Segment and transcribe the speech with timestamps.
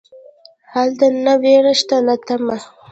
[0.73, 2.57] هلته نه ویره شته نه تمه.